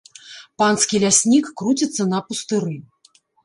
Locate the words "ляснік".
1.03-1.53